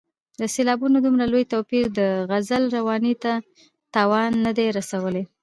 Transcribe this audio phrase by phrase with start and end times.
[0.39, 3.31] د سېلابونو دومره لوی توپیر د غزل روانۍ ته
[3.93, 5.23] تاوان نه دی رسولی.